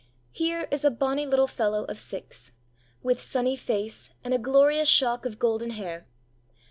[0.31, 2.53] Here is a bonny little fellow of six,
[3.03, 6.07] with sunny face and a glorious shock of golden hair.